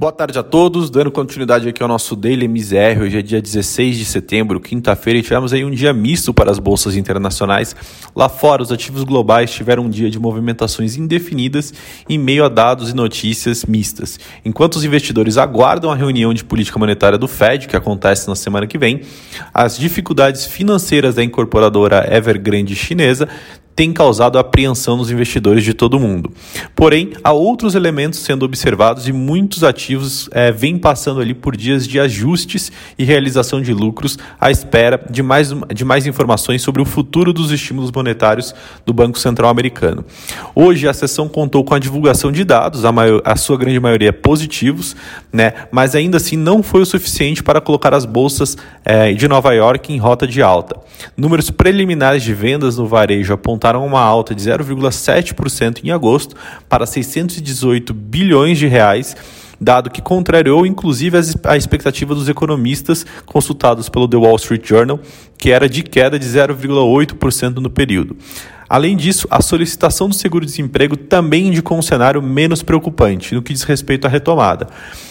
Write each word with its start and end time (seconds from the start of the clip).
Boa 0.00 0.12
tarde 0.12 0.38
a 0.38 0.42
todos, 0.42 0.88
dando 0.88 1.10
continuidade 1.10 1.68
aqui 1.68 1.82
ao 1.82 1.86
nosso 1.86 2.16
Daily 2.16 2.48
MZR. 2.48 3.02
Hoje 3.02 3.18
é 3.18 3.20
dia 3.20 3.42
16 3.42 3.98
de 3.98 4.06
setembro, 4.06 4.58
quinta-feira, 4.58 5.18
e 5.18 5.22
tivemos 5.22 5.52
aí 5.52 5.62
um 5.62 5.70
dia 5.70 5.92
misto 5.92 6.32
para 6.32 6.50
as 6.50 6.58
bolsas 6.58 6.96
internacionais. 6.96 7.76
Lá 8.16 8.26
fora, 8.26 8.62
os 8.62 8.72
ativos 8.72 9.04
globais 9.04 9.52
tiveram 9.52 9.82
um 9.82 9.90
dia 9.90 10.08
de 10.08 10.18
movimentações 10.18 10.96
indefinidas 10.96 11.74
em 12.08 12.16
meio 12.16 12.46
a 12.46 12.48
dados 12.48 12.88
e 12.88 12.94
notícias 12.94 13.66
mistas. 13.66 14.18
Enquanto 14.42 14.76
os 14.76 14.84
investidores 14.84 15.36
aguardam 15.36 15.92
a 15.92 15.94
reunião 15.94 16.32
de 16.32 16.44
política 16.44 16.78
monetária 16.78 17.18
do 17.18 17.28
Fed, 17.28 17.68
que 17.68 17.76
acontece 17.76 18.26
na 18.26 18.34
semana 18.34 18.66
que 18.66 18.78
vem, 18.78 19.02
as 19.52 19.76
dificuldades 19.76 20.46
financeiras 20.46 21.16
da 21.16 21.22
incorporadora 21.22 22.08
Evergrande 22.10 22.74
chinesa 22.74 23.28
tem 23.80 23.94
causado 23.94 24.38
apreensão 24.38 24.94
nos 24.94 25.10
investidores 25.10 25.64
de 25.64 25.72
todo 25.72 25.98
mundo. 25.98 26.30
Porém, 26.76 27.12
há 27.24 27.32
outros 27.32 27.74
elementos 27.74 28.18
sendo 28.18 28.44
observados 28.44 29.08
e 29.08 29.12
muitos 29.12 29.64
ativos 29.64 30.28
é, 30.32 30.52
vêm 30.52 30.76
passando 30.76 31.18
ali 31.18 31.32
por 31.32 31.56
dias 31.56 31.88
de 31.88 31.98
ajustes 31.98 32.70
e 32.98 33.04
realização 33.04 33.62
de 33.62 33.72
lucros 33.72 34.18
à 34.38 34.50
espera 34.50 35.02
de 35.08 35.22
mais, 35.22 35.54
de 35.74 35.82
mais 35.82 36.06
informações 36.06 36.60
sobre 36.60 36.82
o 36.82 36.84
futuro 36.84 37.32
dos 37.32 37.50
estímulos 37.50 37.90
monetários 37.90 38.54
do 38.84 38.92
Banco 38.92 39.18
Central 39.18 39.48
Americano. 39.48 40.04
Hoje, 40.54 40.86
a 40.86 40.92
sessão 40.92 41.26
contou 41.26 41.64
com 41.64 41.72
a 41.72 41.78
divulgação 41.78 42.30
de 42.30 42.44
dados, 42.44 42.84
a, 42.84 42.92
maior, 42.92 43.22
a 43.24 43.34
sua 43.34 43.56
grande 43.56 43.80
maioria 43.80 44.12
positivos, 44.12 44.94
né, 45.32 45.54
mas 45.72 45.94
ainda 45.94 46.18
assim 46.18 46.36
não 46.36 46.62
foi 46.62 46.82
o 46.82 46.86
suficiente 46.86 47.42
para 47.42 47.62
colocar 47.62 47.94
as 47.94 48.04
bolsas 48.04 48.58
é, 48.84 49.14
de 49.14 49.26
Nova 49.26 49.54
York 49.54 49.90
em 49.90 49.96
rota 49.96 50.26
de 50.26 50.42
alta. 50.42 50.76
Números 51.16 51.48
preliminares 51.48 52.22
de 52.22 52.34
vendas 52.34 52.76
no 52.76 52.86
varejo 52.86 53.32
apontaram 53.32 53.69
reportaram 53.70 53.86
uma 53.86 54.00
alta 54.00 54.34
de 54.34 54.42
0,7% 54.42 55.84
em 55.84 55.90
agosto 55.90 56.34
para 56.68 56.86
618 56.86 57.94
bilhões 57.94 58.58
de 58.58 58.66
reais, 58.66 59.16
dado 59.60 59.90
que 59.90 60.02
contrariou 60.02 60.66
inclusive 60.66 61.16
a 61.44 61.56
expectativa 61.56 62.14
dos 62.14 62.28
economistas 62.28 63.06
consultados 63.24 63.88
pelo 63.88 64.08
The 64.08 64.16
Wall 64.16 64.36
Street 64.36 64.66
Journal, 64.66 64.98
que 65.38 65.50
era 65.50 65.68
de 65.68 65.82
queda 65.82 66.18
de 66.18 66.26
0,8% 66.26 67.56
no 67.56 67.70
período. 67.70 68.16
Além 68.70 68.96
disso, 68.96 69.26
a 69.28 69.42
solicitação 69.42 70.08
do 70.08 70.14
seguro-desemprego 70.14 70.96
também 70.96 71.48
indicou 71.48 71.76
um 71.76 71.82
cenário 71.82 72.22
menos 72.22 72.62
preocupante 72.62 73.34
no 73.34 73.42
que 73.42 73.52
diz 73.52 73.64
respeito 73.64 74.06
à 74.06 74.08
retomada. 74.08 74.68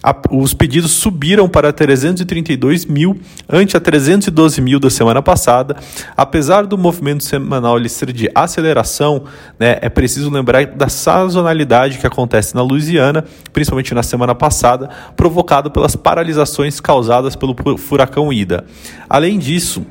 A, 0.00 0.14
os 0.30 0.54
pedidos 0.54 0.92
subiram 0.92 1.48
para 1.48 1.72
332 1.72 2.86
mil, 2.86 3.18
ante 3.48 3.76
a 3.76 3.80
312 3.80 4.60
mil 4.60 4.78
da 4.78 4.88
semana 4.88 5.20
passada. 5.20 5.76
Apesar 6.16 6.64
do 6.64 6.78
movimento 6.78 7.24
semanal 7.24 7.76
ser 7.88 8.12
de 8.12 8.30
aceleração, 8.32 9.24
né, 9.58 9.78
é 9.82 9.88
preciso 9.88 10.30
lembrar 10.30 10.66
da 10.66 10.88
sazonalidade 10.88 11.98
que 11.98 12.06
acontece 12.06 12.54
na 12.54 12.62
Louisiana, 12.62 13.24
principalmente 13.52 13.92
na 13.92 14.04
semana 14.04 14.32
passada, 14.34 14.88
provocado 15.16 15.72
pelas 15.72 15.96
paralisações 15.96 16.78
causadas 16.78 17.34
pelo 17.34 17.56
furacão 17.76 18.32
Ida. 18.32 18.64
Além 19.08 19.40
disso, 19.40 19.84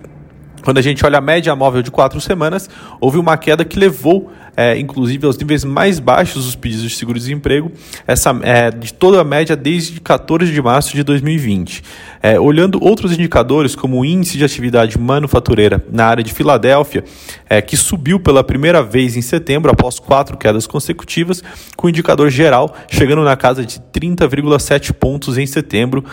quando 0.63 0.77
a 0.77 0.81
gente 0.81 1.05
olha 1.05 1.17
a 1.17 1.21
média 1.21 1.55
móvel 1.55 1.81
de 1.81 1.91
quatro 1.91 2.19
semanas, 2.19 2.69
houve 2.99 3.17
uma 3.17 3.38
queda 3.38 3.63
que 3.65 3.79
levou, 3.79 4.31
é, 4.59 4.77
inclusive, 4.77 5.25
aos 5.25 5.38
níveis 5.38 5.63
mais 5.63 5.99
baixos 5.99 6.43
dos 6.43 6.53
pedidos 6.53 6.83
de 6.83 6.97
seguro-desemprego, 6.97 7.71
essa 8.05 8.38
é, 8.43 8.69
de 8.69 8.93
toda 8.93 9.21
a 9.21 9.23
média 9.23 9.55
desde 9.55 10.01
14 10.01 10.51
de 10.51 10.61
março 10.61 10.93
de 10.93 11.01
2020. 11.01 11.81
É, 12.21 12.38
olhando 12.38 12.83
outros 12.83 13.13
indicadores, 13.13 13.73
como 13.73 14.01
o 14.01 14.03
índice 14.03 14.38
de 14.38 14.43
atividade 14.43 14.99
manufatureira 14.99 15.81
na 15.89 16.07
área 16.07 16.21
de 16.21 16.33
Filadélfia, 16.33 17.05
é, 17.49 17.61
que 17.61 17.77
subiu 17.77 18.19
pela 18.19 18.43
primeira 18.43 18.83
vez 18.83 19.16
em 19.16 19.21
setembro, 19.21 19.71
após 19.71 19.97
quatro 19.97 20.35
quedas 20.35 20.67
consecutivas, 20.67 21.41
com 21.77 21.88
o 21.88 21.89
indicador 21.89 22.29
geral 22.29 22.75
chegando 22.89 23.23
na 23.23 23.38
casa 23.38 23.66
de 23.66 23.79
30,7 23.79 24.91
pontos 24.91 25.38
em 25.38 25.45
setembro, 25.45 26.03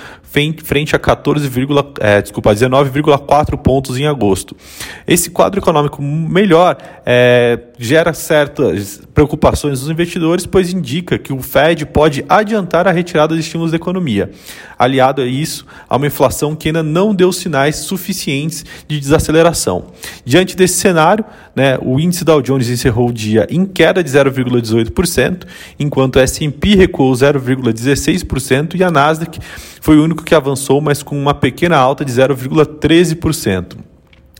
frente 0.63 0.95
a 0.95 0.99
14, 1.01 1.51
é, 1.99 2.23
desculpa, 2.23 2.55
19,4 2.55 3.57
pontos 3.57 3.99
em 3.99 4.07
agosto. 4.07 4.57
Esse 5.05 5.31
quadro 5.31 5.59
econômico 5.59 6.01
melhor 6.01 6.77
é, 7.05 7.59
gera 7.77 8.13
certas 8.37 9.01
preocupações 9.15 9.81
dos 9.81 9.89
investidores, 9.89 10.45
pois 10.45 10.71
indica 10.71 11.19
que 11.19 11.33
o 11.33 11.41
Fed 11.41 11.87
pode 11.87 12.23
adiantar 12.29 12.87
a 12.87 12.93
retirada 12.93 13.35
de 13.35 13.41
estímulos 13.41 13.71
da 13.71 13.77
economia. 13.77 14.31
Aliado 14.79 15.23
a 15.23 15.27
isso, 15.27 15.65
a 15.89 15.97
uma 15.97 16.07
inflação 16.07 16.55
que 16.55 16.69
ainda 16.69 16.83
não 16.83 17.15
deu 17.15 17.33
sinais 17.33 17.77
suficientes 17.77 18.63
de 18.87 19.01
desaceleração. 19.01 19.87
Diante 20.23 20.55
desse 20.55 20.75
cenário, 20.75 21.25
né, 21.55 21.79
o 21.81 21.99
índice 21.99 22.27
Dow 22.27 22.43
Jones 22.43 22.69
encerrou 22.69 23.09
o 23.09 23.13
dia 23.13 23.47
em 23.49 23.65
queda 23.65 24.05
de 24.05 24.11
0,18%, 24.11 25.47
enquanto 25.79 26.17
o 26.17 26.21
S&P 26.21 26.77
recuou 26.77 27.15
0,16% 27.15 28.75
e 28.75 28.85
a 28.85 28.91
Nasdaq 28.91 29.39
foi 29.81 29.97
o 29.97 30.05
único 30.05 30.23
que 30.23 30.35
avançou, 30.35 30.83
mas 30.83 31.03
com 31.03 31.19
uma 31.19 31.33
pequena 31.33 31.79
alta 31.79 32.05
de 32.05 32.13
0,13%. 32.13 33.76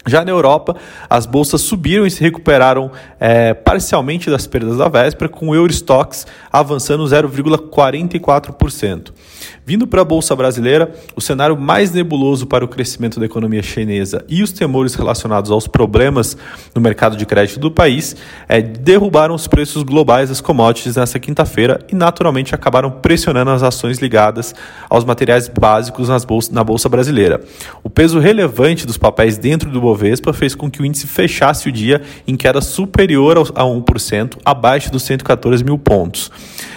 Já 0.07 0.25
na 0.25 0.31
Europa, 0.31 0.77
as 1.11 1.27
bolsas 1.27 1.63
subiram 1.63 2.07
e 2.07 2.11
se 2.11 2.21
recuperaram 2.21 2.93
é, 3.19 3.55
parcialmente 3.55 4.31
das 4.31 4.47
perdas 4.47 4.79
da 4.79 4.89
véspera, 4.89 5.29
com 5.29 5.49
o 5.49 5.55
Eurostox 5.55 6.27
avançando 6.53 7.05
0,44%. 7.05 9.13
Vindo 9.65 9.85
para 9.85 10.03
a 10.03 10.05
Bolsa 10.05 10.37
Brasileira, 10.37 10.95
o 11.17 11.21
cenário 11.21 11.57
mais 11.57 11.91
nebuloso 11.91 12.47
para 12.47 12.65
o 12.65 12.69
crescimento 12.69 13.19
da 13.19 13.27
economia 13.27 13.65
chinesa 13.65 14.25
e 14.29 14.43
os 14.43 14.53
temores 14.53 14.95
relacionados 14.95 15.51
aos 15.51 15.67
problemas 15.67 16.37
no 16.73 16.81
mercado 16.81 17.17
de 17.17 17.27
crédito 17.27 17.59
do 17.59 17.69
país 17.69 18.15
é, 18.49 18.63
derrubaram 18.63 19.35
os 19.35 19.49
preços 19.49 19.83
globais 19.83 20.29
das 20.29 20.41
commodities 20.41 20.95
nesta 20.95 21.19
quinta-feira 21.19 21.81
e, 21.91 21.97
naturalmente, 21.97 22.55
acabaram 22.55 22.93
pressionando 22.93 23.51
as 23.51 23.65
ações 23.65 23.99
ligadas 23.99 24.55
aos 24.89 25.05
materiais 25.05 25.49
básicos 25.49 26.09
nas 26.09 26.25
bolsa, 26.25 26.53
na 26.53 26.63
Bolsa 26.63 26.89
Brasileira. 26.89 27.41
O 27.83 27.91
peso 27.91 28.21
relevante 28.21 28.87
dos 28.87 28.97
papéis 28.97 29.37
dentro 29.37 29.69
do 29.69 29.81
Bovespa 29.97 30.35
fez 30.35 30.55
com 30.55 30.71
que 30.71 30.83
o 30.83 30.85
índice 30.85 31.07
fechasse 31.07 31.71
o 31.71 31.73
dia 31.73 32.03
em 32.29 32.37
queda 32.37 32.61
superior 32.61 33.39
a 33.55 33.65
1%, 33.65 34.37
abaixo 34.45 34.93
dos 34.93 35.03
114 35.05 35.65
mil 35.65 35.79
pontos. 35.79 36.31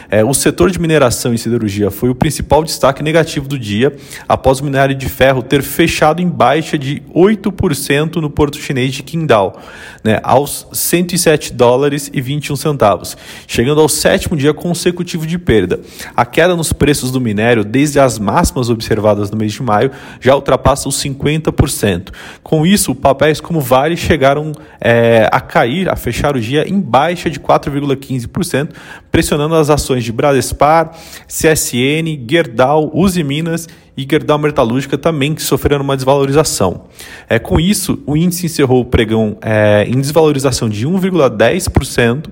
É, 0.09 0.23
o 0.23 0.33
setor 0.33 0.71
de 0.71 0.79
mineração 0.79 1.33
e 1.33 1.37
siderurgia 1.37 1.91
foi 1.91 2.09
o 2.09 2.15
principal 2.15 2.63
destaque 2.63 3.03
negativo 3.03 3.47
do 3.47 3.59
dia, 3.59 3.95
após 4.27 4.59
o 4.59 4.63
minério 4.63 4.95
de 4.95 5.07
ferro 5.07 5.43
ter 5.43 5.61
fechado 5.61 6.21
em 6.21 6.27
baixa 6.27 6.77
de 6.77 7.01
8% 7.13 8.15
no 8.15 8.29
porto 8.29 8.57
chinês 8.57 8.93
de 8.93 9.03
Qingdao, 9.03 9.59
né, 10.03 10.19
aos 10.23 10.67
107 10.73 11.53
dólares 11.53 12.09
e 12.13 12.21
21 12.21 12.55
centavos, 12.55 13.15
chegando 13.47 13.81
ao 13.81 13.89
sétimo 13.89 14.35
dia 14.35 14.53
consecutivo 14.53 15.27
de 15.27 15.37
perda. 15.37 15.79
A 16.15 16.25
queda 16.25 16.55
nos 16.55 16.73
preços 16.73 17.11
do 17.11 17.21
minério, 17.21 17.63
desde 17.63 17.99
as 17.99 18.17
máximas 18.17 18.69
observadas 18.69 19.29
no 19.29 19.37
mês 19.37 19.53
de 19.53 19.61
maio, 19.61 19.91
já 20.19 20.35
ultrapassa 20.35 20.89
os 20.89 21.01
50%. 21.03 22.09
Com 22.41 22.65
isso, 22.65 22.95
papéis 22.95 23.39
como 23.39 23.61
Vale 23.61 23.95
chegaram 23.95 24.51
é, 24.81 25.29
a 25.31 25.39
cair, 25.39 25.89
a 25.89 25.95
fechar 25.95 26.35
o 26.35 26.41
dia 26.41 26.67
em 26.67 26.79
baixa 26.79 27.29
de 27.29 27.39
4,15%, 27.39 28.69
pressionando 29.11 29.55
as 29.55 29.69
ações 29.69 29.98
ações 29.99 30.03
de 30.03 30.11
Bradespar, 30.11 30.91
CSN, 31.27 32.25
Gerdau, 32.27 32.89
Uzi 32.93 33.23
Minas 33.23 33.67
e 33.95 34.07
Gerdau 34.09 34.39
Metalúrgica 34.39 34.97
também 34.97 35.35
que 35.35 35.41
sofreram 35.41 35.83
uma 35.83 35.95
desvalorização. 35.95 36.85
É, 37.29 37.37
com 37.37 37.59
isso, 37.59 38.01
o 38.07 38.15
índice 38.15 38.45
encerrou 38.45 38.81
o 38.81 38.85
pregão 38.85 39.37
é, 39.41 39.85
em 39.87 39.99
desvalorização 39.99 40.69
de 40.69 40.87
1,10% 40.87 42.25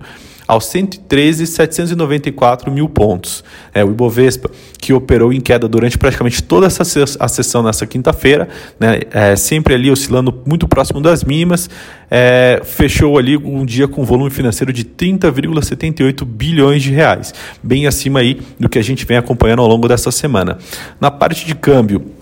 aos 0.47 0.65
113.794 0.65 2.71
mil 2.71 2.87
pontos. 2.87 3.43
É, 3.73 3.83
o 3.83 3.89
Ibovespa, 3.89 4.49
que 4.79 4.93
operou 4.93 5.33
em 5.33 5.41
queda 5.41 5.67
durante 5.67 5.97
praticamente 5.97 6.41
toda 6.41 6.67
essa 6.67 6.83
a 7.19 7.27
sessão 7.27 7.63
nessa 7.63 7.85
quinta-feira, 7.85 8.47
né, 8.79 9.01
é, 9.11 9.35
sempre 9.35 9.73
ali 9.73 9.91
oscilando 9.91 10.41
muito 10.45 10.67
próximo 10.67 11.01
das 11.01 11.23
mínimas, 11.23 11.69
é, 12.09 12.61
fechou 12.63 13.17
ali 13.17 13.35
um 13.35 13.65
dia 13.65 13.87
com 13.87 14.05
volume 14.05 14.29
financeiro 14.29 14.71
de 14.71 14.85
30,78 14.85 16.23
bilhões 16.23 16.81
de 16.81 16.91
reais, 16.91 17.33
bem 17.61 17.85
acima 17.85 18.19
aí 18.19 18.39
do 18.57 18.69
que 18.69 18.79
a 18.79 18.83
gente 18.83 19.05
vem 19.05 19.17
acompanhando 19.17 19.61
ao 19.61 19.67
longo 19.67 19.87
dessa 19.87 20.11
semana. 20.11 20.57
Na 21.01 21.11
parte 21.11 21.45
de 21.45 21.53
câmbio, 21.53 22.13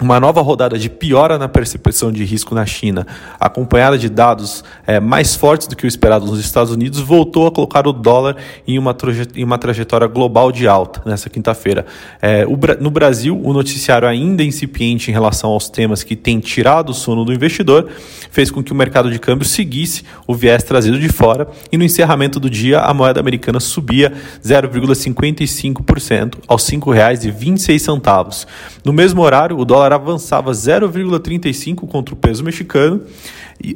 uma 0.00 0.18
nova 0.18 0.40
rodada 0.40 0.78
de 0.78 0.90
piora 0.90 1.38
na 1.38 1.48
percepção 1.48 2.10
de 2.10 2.24
risco 2.24 2.54
na 2.54 2.66
China, 2.66 3.06
acompanhada 3.38 3.96
de 3.96 4.08
dados 4.08 4.64
é, 4.86 4.98
mais 4.98 5.34
fortes 5.34 5.66
do 5.66 5.76
que 5.76 5.86
o 5.86 5.88
esperado 5.88 6.26
nos 6.26 6.40
Estados 6.40 6.72
Unidos, 6.72 7.00
voltou 7.00 7.46
a 7.46 7.52
colocar 7.52 7.86
o 7.86 7.92
dólar 7.92 8.36
em 8.66 8.78
uma, 8.78 8.96
em 9.34 9.44
uma 9.44 9.58
trajetória 9.58 10.06
global 10.06 10.50
de 10.50 10.66
alta 10.66 11.02
nessa 11.04 11.30
quinta-feira. 11.30 11.86
É, 12.20 12.44
no 12.80 12.90
Brasil, 12.90 13.40
o 13.42 13.52
noticiário 13.52 14.08
ainda 14.08 14.42
incipiente 14.42 15.10
em 15.10 15.12
relação 15.12 15.50
aos 15.50 15.68
temas 15.68 16.02
que 16.02 16.16
tem 16.16 16.40
tirado 16.40 16.90
o 16.90 16.94
sono 16.94 17.24
do 17.24 17.32
investidor 17.32 17.88
fez 18.30 18.50
com 18.50 18.62
que 18.62 18.72
o 18.72 18.74
mercado 18.74 19.10
de 19.10 19.18
câmbio 19.18 19.46
seguisse 19.46 20.02
o 20.26 20.34
viés 20.34 20.62
trazido 20.64 20.98
de 20.98 21.08
fora 21.08 21.46
e 21.70 21.76
no 21.76 21.84
encerramento 21.84 22.40
do 22.40 22.50
dia 22.50 22.80
a 22.80 22.92
moeda 22.92 23.20
americana 23.20 23.60
subia 23.60 24.12
0,55% 24.44 26.38
aos 26.48 26.68
R$ 26.68 26.78
5,26. 26.78 28.46
No 28.84 28.92
mesmo 28.92 29.22
horário, 29.22 29.58
o 29.58 29.64
dólar 29.64 29.83
dólar 29.84 29.92
avançava 29.92 30.50
0,35 30.50 31.86
contra 31.86 32.14
o 32.14 32.16
peso 32.16 32.42
mexicano 32.42 33.02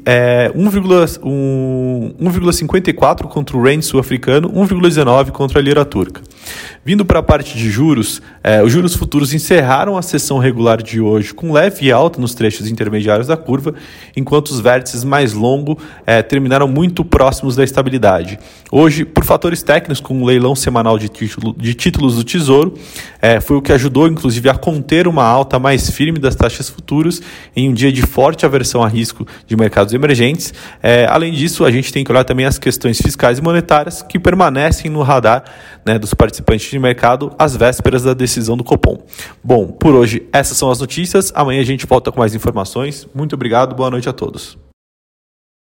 é, 0.05 0.53
1,54 0.55 3.29
contra 3.29 3.57
o 3.57 3.63
Rand 3.63 3.83
sul-africano, 3.83 4.51
1,19 4.51 5.31
contra 5.31 5.59
a 5.59 5.63
lira 5.63 5.85
turca. 5.85 6.23
Vindo 6.85 7.05
para 7.05 7.19
a 7.19 7.23
parte 7.23 7.57
de 7.57 7.71
juros, 7.71 8.23
é, 8.43 8.63
os 8.63 8.73
juros 8.73 8.95
futuros 8.95 9.35
encerraram 9.35 9.97
a 9.97 10.03
sessão 10.03 10.39
regular 10.39 10.83
de 10.83 11.01
hoje 11.01 11.35
com 11.35 11.53
leve 11.53 11.93
alta 11.93 12.21
nos 12.21 12.35
trechos 12.35 12.69
intermediários 12.69 13.27
da 13.27 13.37
curva, 13.37 13.75
enquanto 14.17 14.49
os 14.49 14.61
vértices 14.61 15.05
mais 15.05 15.35
longos 15.35 15.77
é, 16.07 16.23
terminaram 16.23 16.67
muito 16.67 17.05
próximos 17.05 17.55
da 17.55 17.65
estabilidade. 17.65 18.39
Hoje, 18.71 19.05
por 19.05 19.25
fatores 19.25 19.63
técnicos, 19.63 20.01
com 20.01 20.15
um 20.15 20.25
leilão 20.25 20.55
semanal 20.55 20.99
de, 20.99 21.09
título, 21.09 21.55
de 21.59 21.75
títulos 21.75 22.17
do 22.17 22.25
Tesouro, 22.25 22.75
é, 23.21 23.41
foi 23.41 23.57
o 23.57 23.63
que 23.63 23.73
ajudou, 23.73 24.09
inclusive, 24.09 24.49
a 24.49 24.55
conter 24.55 25.07
uma 25.07 25.25
alta 25.25 25.59
mais 25.59 25.91
firme 25.91 26.19
das 26.19 26.35
taxas 26.35 26.69
futuras 26.69 27.21
em 27.55 27.69
um 27.69 27.75
dia 27.75 27.93
de 27.93 28.03
forte 28.03 28.47
aversão 28.47 28.83
a 28.83 28.89
risco 28.89 29.27
de 29.47 29.57
mercados 29.69 29.93
emergentes. 29.93 30.55
É, 30.82 31.06
além 31.06 31.32
disso, 31.32 31.65
a 31.65 31.70
gente 31.70 31.93
tem 31.93 32.03
que 32.03 32.11
olhar 32.11 32.25
também 32.25 32.47
as 32.47 32.59
questões 32.59 32.99
fiscais 32.99 33.38
e 33.38 33.43
monetárias 33.43 34.03
que 34.03 34.19
permanecem 34.19 34.91
no 34.91 35.03
radar 35.03 35.44
né, 35.85 35.99
dos 35.99 36.15
participantes 36.15 36.70
de 36.70 36.79
mercado 36.79 37.32
às 37.38 37.55
vésperas 37.55 38.03
da 38.03 38.15
decisão 38.15 38.56
do 38.56 38.65
Copom. 38.65 38.99
Bom, 39.44 39.67
por 39.67 39.94
hoje 39.94 40.26
essas 40.32 40.56
são 40.56 40.70
as 40.70 40.81
notícias. 40.81 41.31
Amanhã 41.35 41.61
a 41.61 41.65
gente 41.65 41.87
volta 41.87 42.11
com 42.11 42.19
mais 42.19 42.35
informações. 42.35 43.06
Muito 43.15 43.35
obrigado, 43.35 43.75
boa 43.75 43.91
noite 43.91 44.09
a 44.09 44.12
todos. 44.12 44.68